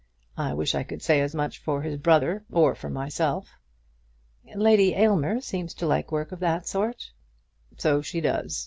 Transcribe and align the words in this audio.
I 0.39 0.55
wish 0.55 0.73
I 0.73 0.81
could 0.81 1.03
say 1.03 1.21
as 1.21 1.35
much 1.35 1.59
for 1.59 1.83
his 1.83 1.95
brother, 1.99 2.43
or 2.51 2.73
for 2.73 2.89
myself." 2.89 3.51
"Lady 4.55 4.95
Aylmer 4.95 5.41
seems 5.41 5.75
to 5.75 5.85
like 5.85 6.11
work 6.11 6.31
of 6.31 6.39
that 6.39 6.67
sort." 6.67 7.11
"So 7.77 8.01
she 8.01 8.19
does. 8.19 8.59